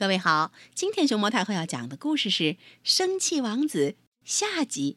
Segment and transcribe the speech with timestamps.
[0.00, 2.42] 各位好，今天熊猫太后要讲的故事是
[2.82, 3.90] 《生气王子》
[4.24, 4.96] 下集，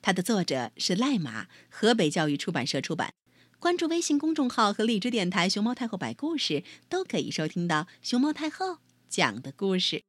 [0.00, 3.12] 它的作者是赖马，河北教育出版社出版。
[3.58, 8.78] 关注微信公众号和荔枝电台“熊猫太后摆故事”，都可以收听到熊猫太后
[9.10, 10.02] 讲的故事。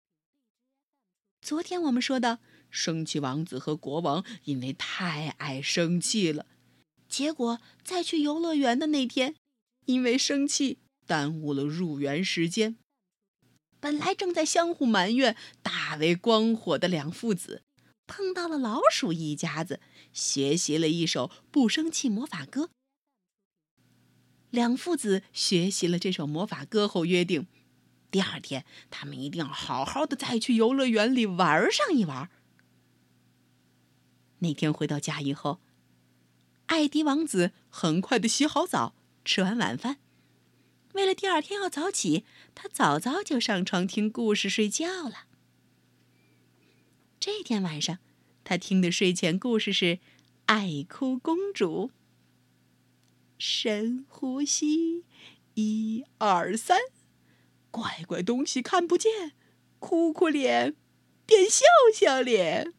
[1.41, 2.39] 昨天我们说到，
[2.70, 6.45] 生气王子和国王因为太爱生气了，
[7.09, 9.36] 结果在去游乐园的那天，
[9.88, 12.77] 因为生气耽误了入园时间。
[13.82, 17.64] 本来正在相互埋怨、大为光火的两父子，
[18.05, 19.82] 碰到了老鼠一家子，
[20.14, 22.69] 学习了一首不生气魔法歌。
[24.52, 27.47] 两父子学习了这首魔法歌后，约定
[28.11, 32.30] 第二天他们一定要好好的再去游乐园里玩上一玩。
[34.39, 35.59] 那天回到家以后，
[36.67, 38.94] 艾迪王子很快的洗好澡，
[39.25, 39.97] 吃完晚饭。
[40.94, 45.25] 为了第二天要早起，他早早就上床听故事睡觉了。
[47.19, 47.99] 这天晚上，
[48.43, 49.85] 他听的睡前故事是
[50.47, 51.88] 《爱哭公主》。
[53.38, 55.05] 深呼吸，
[55.55, 56.79] 一二三，
[57.71, 59.31] 怪怪东西看不见，
[59.79, 60.75] 哭哭脸
[61.25, 62.73] 变笑笑脸。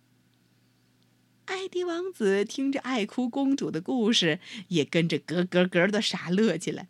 [1.47, 6.89] 艾迪王子听着爱哭公主的故事，也跟着咯咯咯的傻乐起来。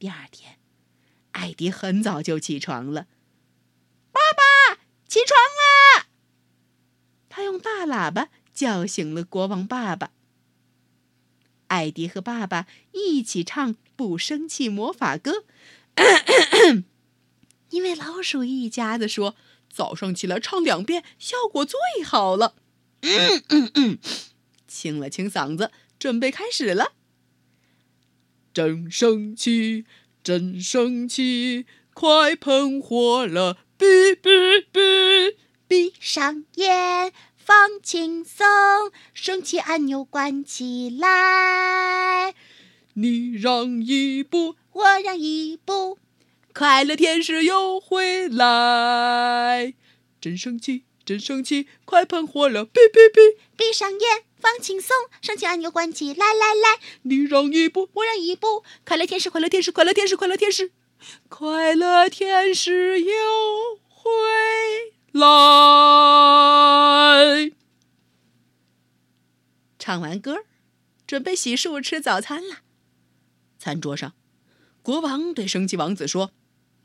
[0.00, 0.56] 第二天，
[1.32, 3.06] 艾迪很早就起床了。
[4.10, 6.06] 爸爸，起床啦！
[7.28, 10.12] 他用大喇叭叫醒了国王爸爸。
[11.66, 15.44] 艾迪和爸爸一起唱《不生气魔法歌》，
[17.68, 19.36] 因为老鼠一家子说
[19.70, 22.54] 早上起来唱两遍效果最好了。
[23.02, 23.98] 嗯嗯嗯，
[24.66, 26.94] 清了清嗓子，准备开始了。
[28.52, 29.84] 真生气，
[30.22, 33.58] 真生气，快喷火了！
[33.78, 35.36] 哔哔哔，
[35.68, 38.44] 闭上眼，放轻松，
[39.14, 42.34] 生气按钮关起来。
[42.94, 45.98] 你让一步，我让一步，
[46.52, 49.74] 快乐天使又回来。
[50.20, 52.64] 真生气，真生气，快喷火了！
[52.64, 54.22] 哔哔哔，闭上眼。
[54.38, 60.70] 放轻松，生气按钮关起来，来来，你让一步，我让一步，快乐天使，快乐天使，快乐天使，快乐天使，
[61.28, 63.10] 快乐天使又
[63.88, 64.08] 回
[65.10, 65.20] 来。
[69.80, 70.44] 唱完歌，
[71.08, 72.58] 准备洗漱吃早餐了。
[73.58, 74.14] 餐桌上，
[74.80, 76.30] 国王对生气王子说：“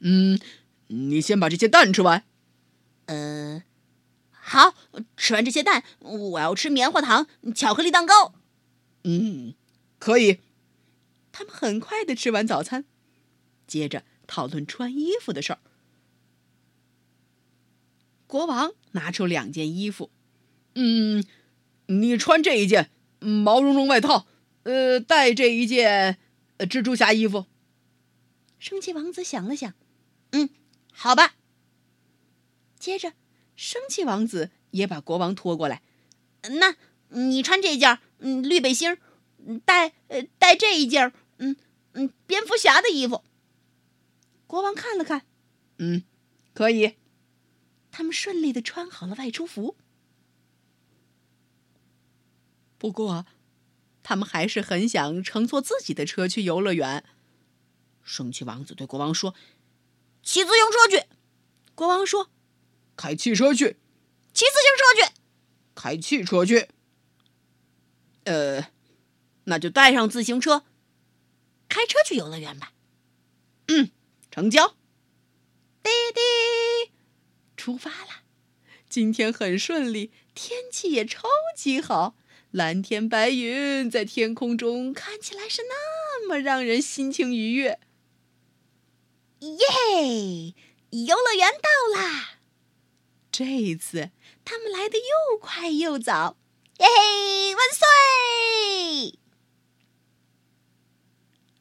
[0.02, 0.40] 嗯，
[0.88, 2.24] 你先把这些蛋吃完。”
[3.06, 3.62] 呃。
[4.56, 4.74] 好，
[5.18, 8.36] 吃完这些蛋，我要吃棉花糖、巧克力蛋糕。
[9.04, 9.54] 嗯，
[10.00, 10.40] 可以。
[11.34, 12.86] 他们很快的吃完早餐，
[13.68, 15.60] 接着讨论穿衣服的事儿。
[18.28, 20.10] 国王拿出两件衣服，
[20.76, 21.26] 嗯，
[21.88, 22.90] 你穿这一件
[23.20, 24.26] 毛茸茸外套，
[24.64, 26.18] 呃，带这一件
[26.60, 27.46] 蜘蛛侠衣服。
[28.58, 29.74] 生气王子想了想，
[30.32, 30.50] 嗯，
[30.94, 31.36] 好吧。
[32.80, 33.12] 接着。
[33.56, 35.82] 生气王子也把国王拖过来，
[36.60, 36.76] 那
[37.10, 38.98] 你穿这件嗯绿背心儿，
[39.64, 41.56] 带呃带这一件嗯
[41.94, 43.24] 嗯蝙蝠侠的衣服。
[44.48, 45.26] 国王看了看，
[45.78, 46.04] 嗯，
[46.54, 46.96] 可以。
[47.92, 49.78] 他们顺利的穿好了外出服。
[52.78, 53.26] 不过，
[54.04, 57.06] 他们还是很想乘坐自己的车去游乐园。
[58.04, 59.34] 生气王子对国王说
[60.22, 61.08] ：“骑自行车去。”
[61.74, 62.30] 国王说。
[62.96, 63.78] 开汽车去，
[64.34, 65.14] 骑自行车去，
[65.76, 66.70] 开汽车去。
[68.24, 68.68] 呃，
[69.46, 70.66] 那就带上自行车，
[71.70, 72.74] 开车去游乐园吧。
[73.68, 73.92] 嗯，
[74.32, 74.76] 成交。
[75.84, 76.92] 滴滴，
[77.56, 78.24] 出发了。
[78.90, 82.16] 今天很顺利，天气也超级好，
[82.52, 87.80] 蓝天白云在天空中看起来是那么让人心情愉悦。
[89.42, 90.56] 耶，
[90.90, 92.35] 游乐园到啦！
[93.38, 94.12] 这一次，
[94.46, 96.38] 他们来的又快又早，
[96.80, 97.54] 耶嘿！
[97.54, 99.20] 万岁！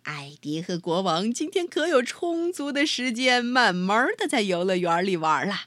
[0.05, 5.63] 艾迪和国王今天可有充足的时间，慢慢的在游乐园里玩了。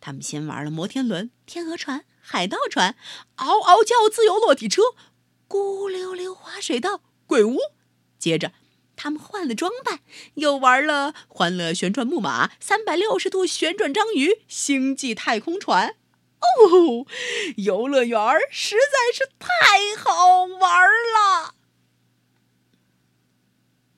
[0.00, 2.96] 他们先玩了摩天轮、天鹅船、海盗船、
[3.34, 4.80] 嗷嗷叫自由落体车、
[5.46, 7.58] 咕溜溜滑水道、鬼屋，
[8.18, 8.52] 接着。
[8.96, 10.00] 他们换了装扮，
[10.34, 15.96] 又玩了欢乐旋转木马、三百六十度旋转章鱼、星际太空船。
[16.40, 17.06] 哦，
[17.56, 18.20] 游乐园
[18.50, 21.54] 实在是太好玩了！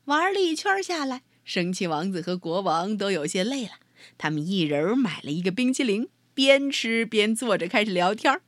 [0.05, 3.73] 玩了一圈下来，生气王子和国王都有些累了，
[4.17, 8.41] 他们一人买了一个冰淇淋，边吃边坐着开始聊天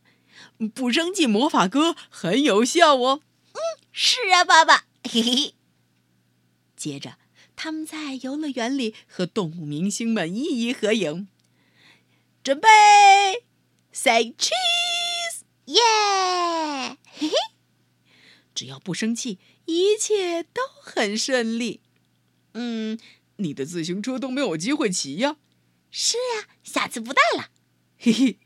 [0.72, 3.22] 不生气魔法歌很有效哦。
[3.52, 3.58] 嗯，
[3.90, 4.84] 是啊，爸爸。
[5.02, 5.57] 嘿嘿。
[6.78, 7.18] 接着，
[7.56, 11.26] 他们在游乐园里和动物明星们一一合影。
[12.44, 12.68] 准备
[13.92, 15.80] ，say cheese，耶！
[17.04, 17.34] 嘿嘿。
[18.54, 21.80] 只要不生气，一切都很顺利。
[22.54, 22.98] 嗯，
[23.36, 25.36] 你的自行车都没有机会骑呀。
[25.90, 27.50] 是呀，下次不带了。
[27.98, 28.38] 嘿嘿，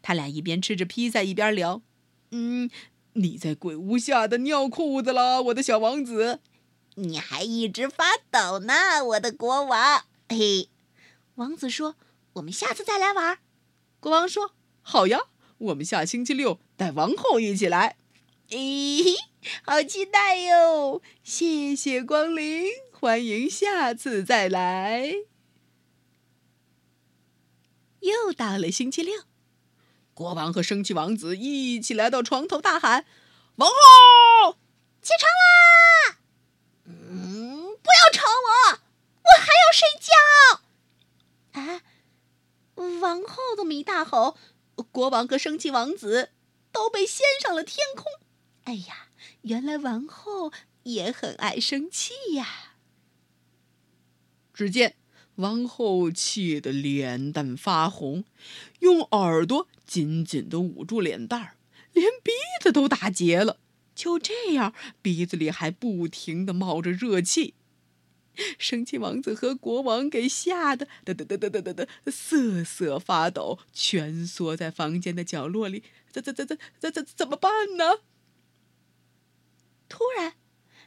[0.00, 1.82] 他俩一边吃着披萨一边聊。
[2.30, 2.70] 嗯，
[3.14, 6.40] 你在鬼屋吓得尿裤子了，我的小王子。
[6.96, 10.04] 你还一直发抖呢，我的国王。
[10.28, 10.68] 嘿，
[11.36, 11.96] 王子说
[12.34, 13.38] ：“我们下次再来玩。”
[14.00, 14.52] 国王说
[14.82, 15.20] ：“好呀，
[15.58, 17.96] 我们下星期六带王后一起来。”
[18.50, 19.16] 咦，
[19.64, 21.00] 好期待哟！
[21.22, 25.14] 谢谢光临，欢迎下次再来。
[28.00, 29.22] 又到了星期六，
[30.14, 33.04] 国王和生气王子一起来到床头，大喊
[33.54, 34.56] ：“王后，
[35.00, 35.99] 起床啦！
[37.90, 38.78] 不要吵我，
[39.22, 40.10] 我还要睡觉。”
[41.58, 41.82] 啊，
[43.00, 44.36] 王后这么一大吼，
[44.92, 46.30] 国王和生气王子
[46.70, 48.04] 都被掀上了天空。
[48.64, 49.08] 哎呀，
[49.42, 50.52] 原来王后
[50.84, 52.76] 也很爱生气呀！
[54.54, 54.94] 只见
[55.36, 58.24] 王后气得脸蛋发红，
[58.78, 61.56] 用耳朵紧紧的捂住脸蛋儿，
[61.92, 63.58] 连鼻子都打结了。
[63.94, 64.72] 就这样，
[65.02, 67.54] 鼻子里还不停的冒着热气。
[68.58, 75.82] 生气王子和国王给吓得嘚嘚嘚嘚嘚嘚嘚瑟瑟发抖，蜷缩在房间的角落里。
[76.12, 78.00] 怎怎怎怎怎怎怎么办呢？
[79.88, 80.34] 突然，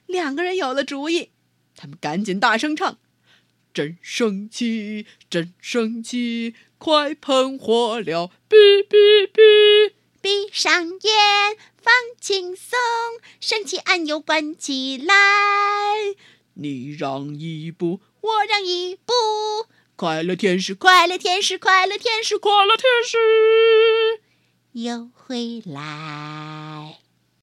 [0.06, 1.32] 两个人有了主意，
[1.76, 3.00] 他们赶紧大声唱
[3.74, 12.78] ：“真生气，真生气，快喷火了！”哔哔哔，闭上眼，放轻松，
[13.40, 15.14] 生气按钮关起来。
[16.56, 19.14] 你让一步，我让一步，
[19.96, 23.18] 快乐天使，快乐天使，快乐天使，快乐天使。
[24.74, 27.03] 又回来。